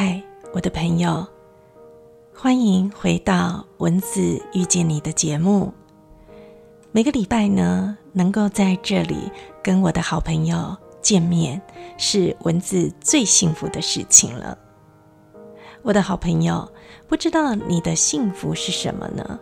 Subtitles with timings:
[0.00, 0.22] 嗨，
[0.52, 1.26] 我的朋友，
[2.32, 5.74] 欢迎回到文字遇见你的节目。
[6.92, 9.16] 每个礼拜呢，能够在这里
[9.60, 11.60] 跟我的好朋友见面，
[11.96, 14.56] 是文字最幸福的事情了。
[15.82, 16.70] 我的好朋友，
[17.08, 19.40] 不知道你的幸福是什么呢？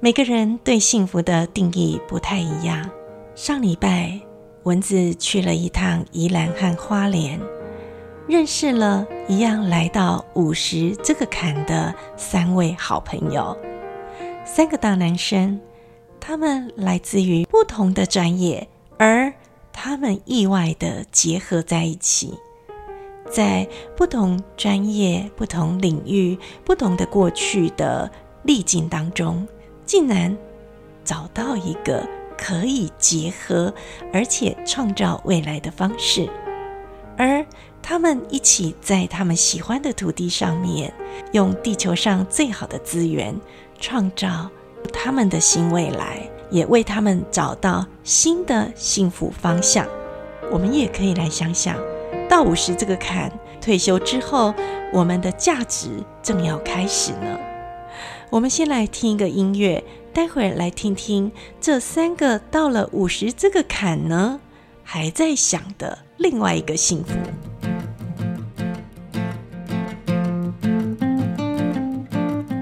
[0.00, 2.90] 每个人对幸福的定义不太一样。
[3.36, 4.20] 上礼拜，
[4.64, 7.40] 文字去了一趟宜兰和花莲，
[8.28, 13.56] 认识了一样来到五十这个坎的三位好朋友，
[14.44, 15.58] 三个大男生，
[16.20, 18.68] 他们来自于不同的专业，
[18.98, 19.32] 而
[19.72, 22.34] 他们意外的结合在一起，
[23.30, 28.10] 在不同专业、不同领域、不同的过去的
[28.42, 29.48] 历境当中，
[29.86, 30.36] 竟然
[31.02, 32.06] 找到一个。
[32.40, 33.74] 可以结合，
[34.12, 36.30] 而且创造未来的方式，
[37.18, 37.44] 而
[37.82, 40.92] 他们一起在他们喜欢的土地上面，
[41.32, 43.38] 用地球上最好的资源，
[43.78, 44.48] 创造
[44.92, 49.86] 他们的新未来，也为他们找到新的幸福方向。
[50.50, 51.76] 我们也可以来想想，
[52.28, 54.54] 到五十这个坎，退休之后，
[54.92, 55.90] 我们的价值
[56.22, 57.38] 正要开始呢。
[58.30, 59.82] 我们先来听一个音乐。
[60.10, 64.40] 待会儿来听听这三个到了五十这个坎呢，
[64.82, 67.13] 还在想的另外一个幸福。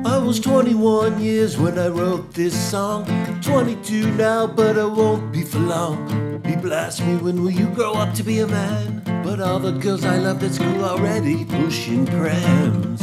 [0.03, 3.06] I was twenty one years when I wrote this song,
[3.42, 6.39] twenty two now, but I won't be for long.
[6.44, 9.72] People ask me when will you grow up to be a man, but all the
[9.72, 13.02] girls I loved at school already pushing prams.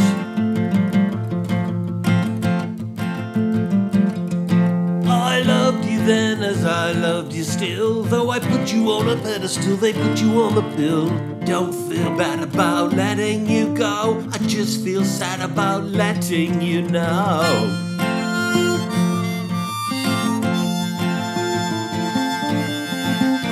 [6.06, 8.04] Then as I loved you still.
[8.04, 11.10] Though I put you on a pedestal, they put you on the pill.
[11.46, 14.26] Don't feel bad about letting you go.
[14.32, 17.42] I just feel sad about letting you know.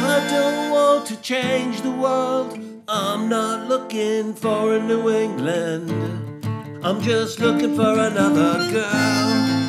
[0.04, 2.60] I don't want to change the world.
[2.88, 5.90] I'm not looking for a New England.
[6.84, 9.61] I'm just looking for another girl.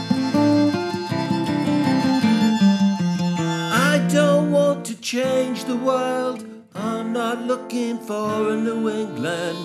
[5.62, 6.44] Change the world.
[6.74, 9.58] I'm not looking for a New England.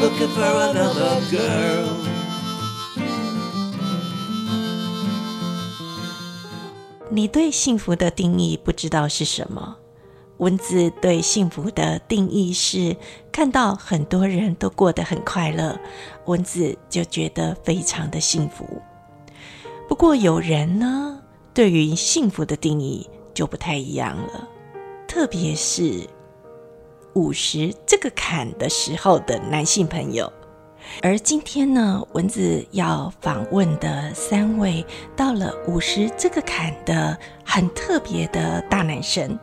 [0.00, 1.88] Looking for another girl.
[7.08, 9.76] 你对幸福的定义不知道是什么？
[10.38, 12.94] 文字对幸福的定义是
[13.32, 15.78] 看到很多人都过得很快乐，
[16.26, 18.82] 文字就觉得非常的幸福。
[19.88, 21.20] 不过有人呢，
[21.54, 23.08] 对于幸福的定义。
[23.36, 24.48] 就不太一样了，
[25.06, 26.08] 特别是
[27.12, 30.32] 五十这个坎的时候的男性朋友。
[31.02, 34.82] 而今天呢，蚊子要访问的三位
[35.14, 39.38] 到了五十这个坎的很特别的大男生，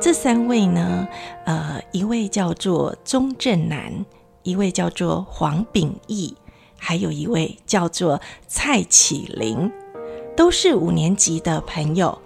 [0.00, 1.06] 这三位呢，
[1.44, 4.06] 呃，一位叫做钟正南，
[4.42, 6.34] 一位叫做黄秉义，
[6.78, 9.70] 还有一位叫做蔡启林，
[10.34, 12.18] 都是五年级的朋友。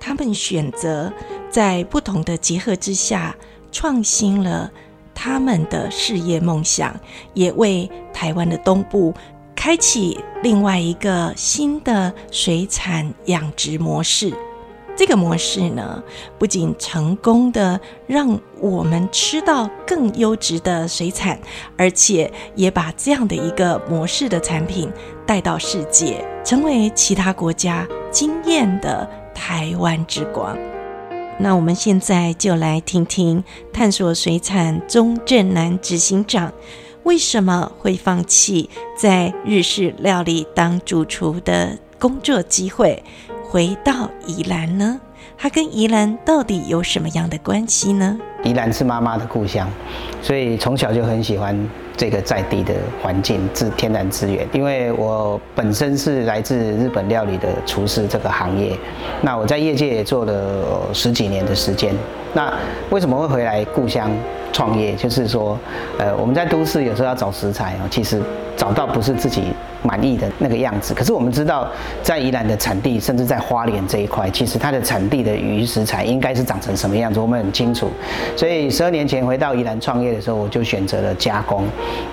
[0.00, 1.12] 他们选择
[1.50, 3.36] 在不同的结合之下，
[3.70, 4.70] 创新了
[5.14, 6.94] 他们的事业梦想，
[7.34, 9.12] 也为台湾的东部
[9.54, 14.32] 开启另外一个新的水产养殖模式。
[14.96, 16.02] 这个模式呢，
[16.38, 21.38] 不仅成功的让我们吃到更优质的水产，
[21.76, 24.90] 而且也把这样的一个模式的产品
[25.24, 29.08] 带到世界，成为其他国家惊艳的。
[29.38, 30.58] 台湾之光，
[31.38, 36.52] 那我们现在就来听听探索水产钟正南执行长
[37.04, 43.00] 为什么会放弃在日式料理当主厨的工作机会，
[43.48, 45.00] 回到宜兰呢？
[45.40, 48.18] 他跟宜兰到底有什么样的关系呢？
[48.42, 49.70] 宜兰是妈妈的故乡，
[50.20, 51.56] 所以从小就很喜欢。
[51.98, 52.72] 这个在地的
[53.02, 58.78] 环境、自天然资源，因为我本身是来自日本料理的厨师这个行业，
[59.20, 61.92] 那我在业界也做了十几年的时间。
[62.32, 62.56] 那
[62.90, 64.12] 为什么会回来故乡
[64.52, 64.94] 创业？
[64.94, 65.58] 就是说，
[65.98, 68.22] 呃，我们在都市有时候要找食材哦，其实
[68.58, 69.44] 找到不是自己
[69.82, 70.92] 满意的那个样子。
[70.92, 71.66] 可是我们知道，
[72.02, 77.90] 在宜兰的产地，甚至在花莲这一块，其实它的产地的鱼食材应该是长成什么样子，我们很清楚。
[78.36, 81.64] 所以十二年前回到宜兰创业的时候，我就选择了加工。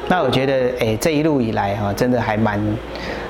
[0.07, 2.61] 那我觉得，哎，这一路以来哈，真的还蛮。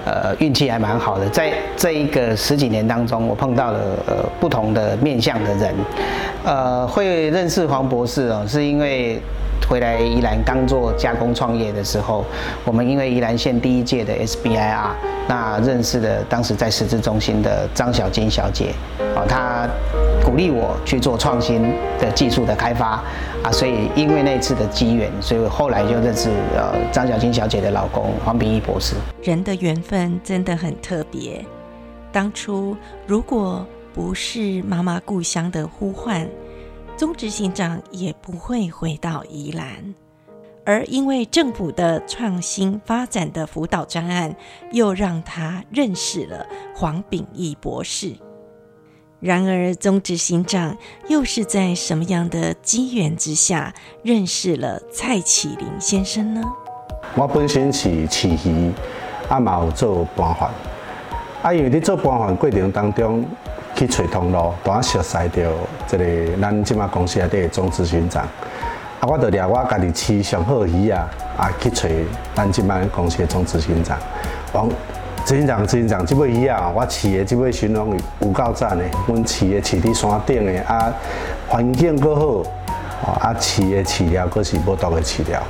[0.06, 5.74] 呃，运气还蛮好的，在这一个十几年当中，我碰到了呃不同的面向的人，
[6.44, 9.20] 呃，会认识黄博士哦，是因为
[9.68, 12.24] 回来宜兰刚做加工创业的时候，
[12.64, 14.90] 我们因为宜兰县第一届的 SBIR，
[15.28, 18.74] 那认识了当时在实质中心的张小金小姐，
[19.16, 19.68] 哦，她
[20.24, 23.04] 鼓励我去做创新的技术的开发
[23.44, 28.96] 啊，所以因为那次的机缘，所以我后来就认识呃张小金小姐的老公黄秉义博士。
[29.24, 31.44] 人的缘分真的很特别，
[32.12, 32.78] 当初
[33.08, 36.28] 如果不是妈妈故乡的呼唤。
[36.98, 39.94] 中执行长也不会回到宜兰，
[40.66, 44.34] 而因为政府的创新发展的辅导专案，
[44.72, 48.16] 又让他认识了黄秉义博士。
[49.20, 50.78] 然而，宗执行长
[51.10, 56.42] 又是在什么样的机缘之下认识了蔡启麟先生呢？
[57.16, 58.72] 我本身是饲鱼，
[59.28, 60.50] 阿嘛有做搬贩，
[61.42, 63.26] 啊，因为你做搬贩过程当中。
[63.76, 65.42] 去找通路，当我熟悉到
[65.86, 66.06] 这个
[66.42, 68.24] 咱即马公司内底的总执行长，
[69.02, 71.90] 啊，我就掠我家己饲上好鱼啊，啊去找
[72.34, 73.98] 咱即马公司的总执行长。
[74.54, 74.70] 王
[75.26, 80.94] 执行长，执行长，即尾鱼啊，我饲的即尾鲟龙鱼有够赞的，阮饲的饲伫山顶的，啊
[81.50, 82.16] 环境够
[83.04, 85.42] 好，啊饲的饲料阁是无毒的饲料。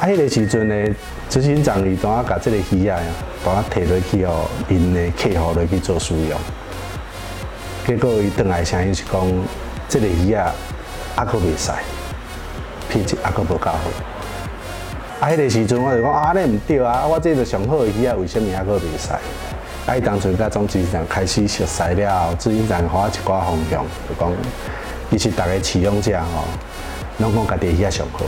[0.00, 0.94] 啊，迄个时阵呢，
[1.28, 2.96] 执行长伊当我甲即个鱼啊，
[3.44, 6.38] 当我摕落去哦，因的客户落去做使用。
[7.86, 9.20] 结果伊转来声音是讲，
[9.88, 10.52] 这个鱼啊，
[11.16, 11.72] 还佫袂使，
[12.88, 13.78] 品质还佫无够好。
[15.20, 19.12] 啊，迄个时阵我就讲啊，尼毋对啊，我这个上好的鱼啊，为什么还佫袂使？
[19.86, 24.32] 啊，伊当初甲总执行长开始熟悉了，执行长给我一寡方向，就讲，
[25.10, 26.44] 其实大家饲养者吼，
[27.18, 28.24] 拢讲家己鱼啊上好。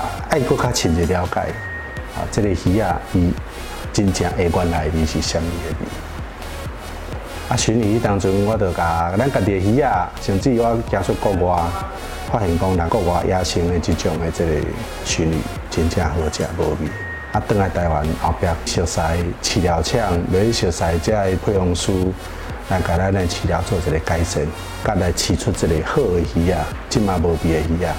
[0.00, 1.40] 啊，爱佫较深入了解，
[2.16, 3.30] 啊，这个鱼啊，伊
[3.92, 5.86] 真正的原来伊是啥物的味？
[7.48, 11.62] 啊，鲟鱼当中，我就甲咱家己的鱼啊，甚至我行出国外，
[12.32, 14.52] 发现讲咱国外野生的这种的这个
[15.04, 15.38] 鲟鱼，
[15.70, 16.90] 真正好食无味。
[17.32, 19.00] 啊，转来台湾后壁熟悉
[19.42, 20.00] 饲料厂，
[20.32, 21.92] 来熟悉这个配方师，
[22.68, 24.44] 来甲咱的饲料做一个改善，
[24.84, 27.94] 甲来饲出这个好的鱼啊，即马无味的鱼啊。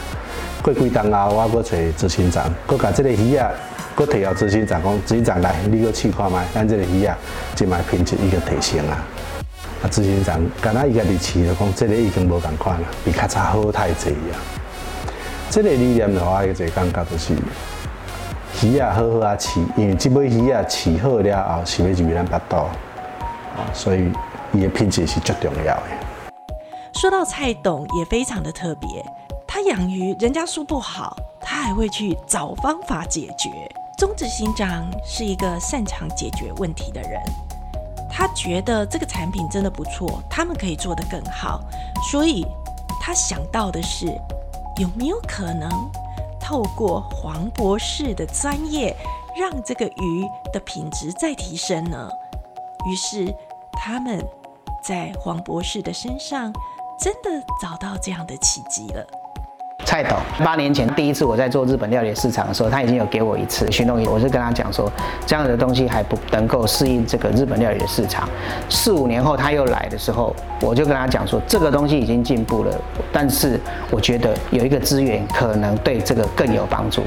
[0.61, 3.49] 过几冬后，我阁找执行长，阁甲这个鱼啊，
[3.95, 7.17] 阁提到执行长讲，执行长来，你阁试看觅，咱这个鱼啊，
[7.55, 9.01] 即马品质已经提升啊。
[9.83, 14.35] 啊，执行长，刚才伊家己饲的讲，这个已经无共款了，比较早好太济啊。
[15.51, 17.35] 这个理念的话，一个感觉就是
[18.63, 24.11] 鱼啊好好啊饲，因为这尾鱼啊饲好了后，是要入咱腹肚，啊，所以
[24.51, 25.83] 伊的品质是最重要的。
[26.93, 28.89] 说到蔡董也非常的特别，
[29.47, 33.49] 他养鱼，人家说不好，他还会去找方法解决。
[33.99, 37.21] 宗执行长是一个擅长解决问题的人。
[38.09, 41.61] 他觉得这个产品真的不错，他们可以做得更好，
[42.11, 42.45] 所以
[42.99, 44.07] 他想到的是
[44.77, 45.69] 有没有可能
[46.39, 48.95] 透过黄博士的专业，
[49.35, 52.09] 让这个鱼的品质再提升呢？
[52.87, 53.33] 于是
[53.73, 54.25] 他们
[54.83, 56.53] 在黄博士的身上
[56.99, 59.05] 真的找到这样的契机了。
[59.85, 64.91] 蔡董八年前第一次我在做日本料理市场的时候，他已经有给我一次鲟龙鱼，我是跟他讲说，
[65.25, 68.27] 这样的东西还不能够适应这个日本料理的市场。
[68.69, 72.75] 四五年后他又来的时候，我就跟他讲说，这个东西已经进步了，
[73.13, 73.59] 但是
[73.89, 77.03] 我觉得有一个资源可能对这个更有帮助。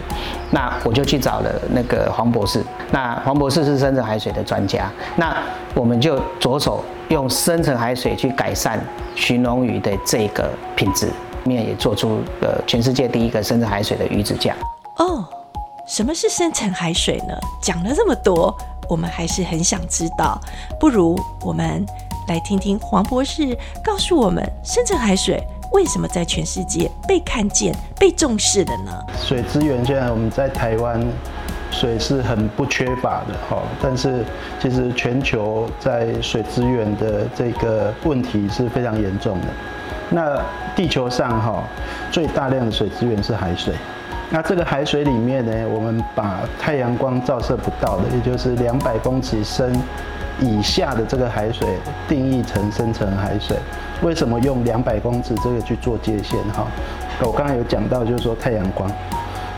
[0.50, 5.36] 那我就去找了那个黄博士，那黄博士是深层海水的专家，那
[5.74, 8.80] 我们就着手用深层海水去改善
[9.14, 11.08] 鲟龙鱼的这个品质。
[11.50, 14.56] 面也做出了全世界第一个深层海水的鱼子酱
[14.98, 15.24] 哦。
[15.88, 17.34] 什么是深层海水呢？
[17.60, 18.56] 讲了这么多，
[18.88, 20.40] 我们还是很想知道。
[20.78, 21.84] 不如我们
[22.28, 25.42] 来听听黄博士告诉我们，深层海水
[25.72, 28.92] 为什么在全世界被看见、被重视的呢？
[29.20, 31.04] 水资源现在我们在台湾
[31.72, 34.24] 水是很不缺乏的哈，但是
[34.60, 39.46] 其实全球在水资源的这个问题是非常严重的。
[40.10, 40.38] 那
[40.74, 41.62] 地球上哈
[42.10, 43.72] 最大量的水资源是海水，
[44.30, 49.72] 那这个海水里面呢，我们把太阳光照射不到的，也就是两百公尺深
[50.40, 51.68] 以下的这个海水
[52.08, 53.56] 定义成深层海水。
[54.02, 56.66] 为什么用两百公尺这个去做界限哈？
[57.20, 58.90] 我刚刚有讲到，就是说太阳光，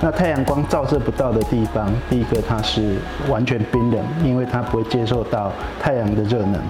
[0.00, 2.96] 那太阳光照射不到的地方，第一个它是
[3.30, 6.60] 完全冰冷，因为它不会接受到太阳的热能。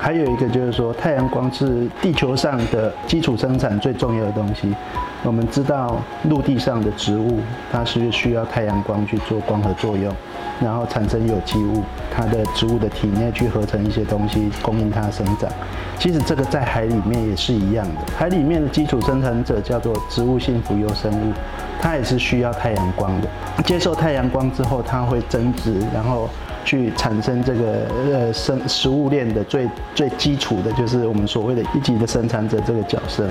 [0.00, 4.74] 还有一个就是说，太阳光是地球上的基础生产最重要的东西，
[5.22, 7.38] 我们知道陆地上的植物，
[7.70, 10.10] 它是需要太阳光去做光合作用，
[10.58, 15.50] 然后产生有机物，它的植物的体内去合成一些东西，供应它生长。
[15.98, 21.32] 其实这个在海里面也是一样的，海里面的基础生产者叫做植物性浮游生物，
[21.78, 23.28] 它也是需要太阳光的。
[23.64, 26.26] 接受太阳光之后，它会增殖，然后
[26.64, 33.28] 去产生这个呃生食物链的最最基础的，就是我们所谓的一级的生产者这个角色。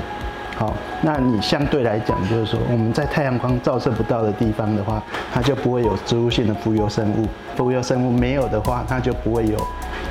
[0.56, 5.02] 好，那你相对来讲，就是说我们在太阳光照射不到的地方的话，
[5.34, 7.26] 它就不会有植物性的浮游生物。
[7.56, 9.58] 浮游生物没有的话，它就不会有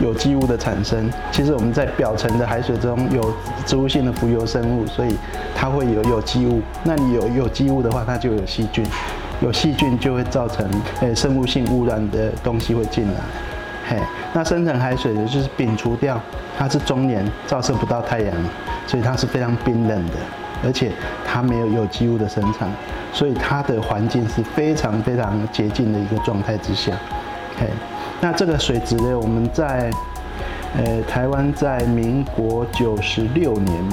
[0.01, 1.11] 有机物的产生。
[1.31, 3.31] 其实我们在表层的海水中有
[3.67, 5.15] 植物性的浮游生物，所以
[5.55, 6.63] 它会有有机物。
[6.83, 8.83] 那你有有机物的话，它就有细菌，
[9.41, 10.69] 有细菌就会造成
[11.01, 13.21] 诶生物性污染的东西会进来。
[13.89, 13.97] 嘿，
[14.33, 16.21] 那深层海水的就是摒除掉，
[16.59, 18.35] 它是终年照射不到太阳，
[18.87, 20.15] 所以它是非常冰冷的。
[20.65, 20.91] 而且
[21.25, 22.69] 它没有有机物的生产，
[23.13, 26.91] 所以它的环境是非常非常洁净的一个状态之下。
[27.57, 27.71] OK，
[28.21, 29.89] 那这个水质呢，我们在
[30.77, 33.89] 呃台湾在民国九十六年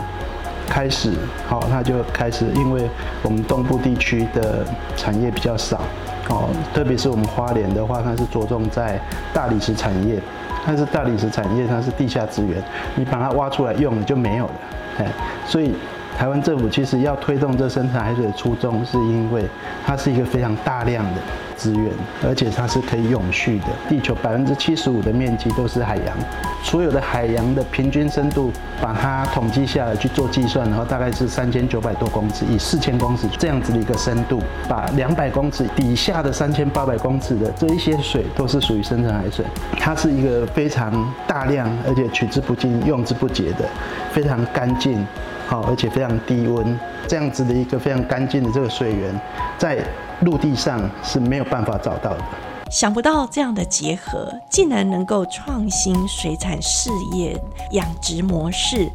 [0.68, 1.12] 开始，
[1.48, 2.90] 好，它就开始，因为
[3.22, 5.82] 我们东部地区的产业比较少，
[6.30, 9.00] 哦，特别是我们花莲的话，它是着重在
[9.34, 10.20] 大理石产业，
[10.66, 12.62] 但是大理石产业它是地下资源，
[12.96, 14.54] 你把它挖出来用了就没有了，
[15.00, 15.06] 哎，
[15.46, 15.74] 所以。
[16.18, 19.44] 台湾政府其实要推动这生产海水的初衷，是因为
[19.86, 21.20] 它是一个非常大量的
[21.56, 21.92] 资源，
[22.24, 23.66] 而且它是可以永续的。
[23.90, 26.18] 地球百分之七十五的面积都是海洋，
[26.64, 39.46] 所有的海洋的平均深度，把它统计下来去做计算，然后大概是三千九百多公尺，以四千公尺这样子的一个深度，把两百公尺底下的三千八百公尺的这一些水都是属于深层海水，
[39.80, 43.66] 它是一个非常大量而且取之不尽、用之不竭的，
[44.12, 45.06] 非常干净。
[45.48, 49.20] 好，而且非常低温，这样子的一个非常干净的这个水源，
[49.58, 49.78] 在
[50.22, 52.24] 陆地上是没有办法找到的。
[52.72, 57.40] 想不到这样的结合，竟然能够创新水产事业
[57.72, 58.90] 养殖模式，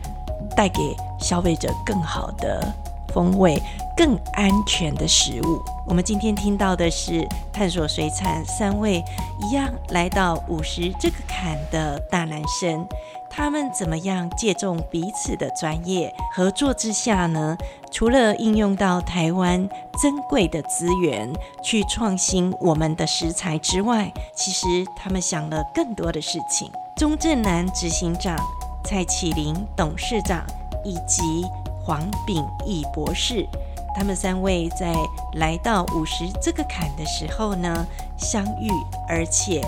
[0.56, 2.60] 带给消费者更好的
[3.14, 3.62] 风味、
[3.96, 5.62] 更安全的食物。
[5.86, 9.02] 我们今天听到的是探索水产三位
[9.40, 12.84] 一样来到五十这个坎的大男生。
[13.30, 17.56] 他们怎么样借重彼此的专业合作之下呢？
[17.90, 19.68] 除了应用到台湾
[20.02, 21.32] 珍贵的资源
[21.62, 26.70] 去创新我们的食材之外，其实他们想了更多的事情。
[26.96, 28.36] 钟正南执行长、
[28.84, 30.44] 蔡启麟董事长
[30.84, 31.46] 以及
[31.82, 33.46] 黄秉义博士，
[33.94, 34.92] 他们三位在
[35.34, 37.86] 来到五十这个坎的时候呢，
[38.18, 38.70] 相遇，
[39.08, 39.64] 而且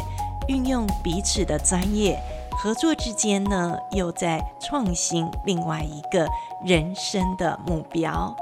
[0.48, 2.20] 运用彼此的专业。
[2.56, 6.28] 合作之间呢，又在创新另外一个
[6.64, 8.34] 人生的目标。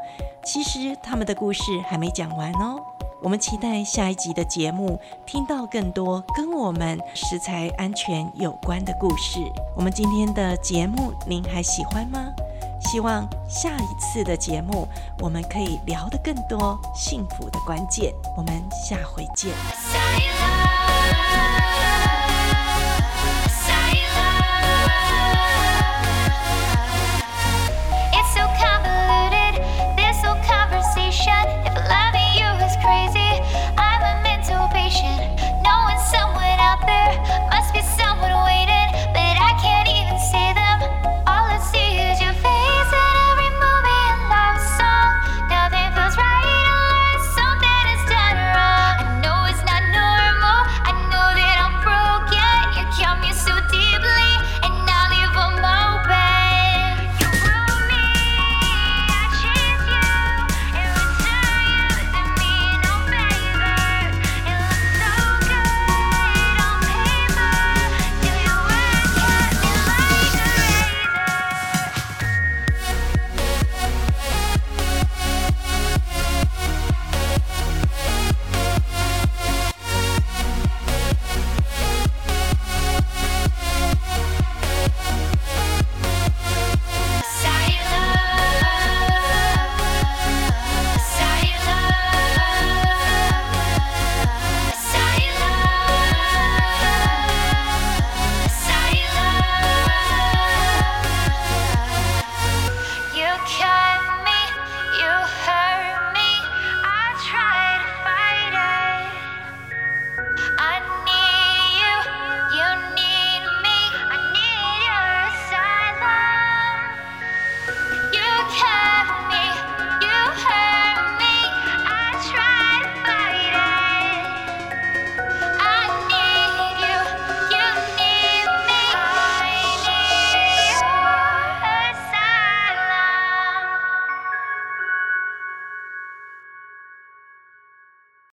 [0.44, 2.80] 其实他们的故事还没讲完哦，
[3.22, 9.40] 我们期待下一集的节目，听到更多跟我们食材安全有关的故事。
[9.76, 12.32] 我们今天的节目您还喜欢吗？
[12.80, 14.88] 希望下一次的节目
[15.20, 18.14] 我们可以聊得更多幸福的关键。
[18.38, 19.52] 我们下回见。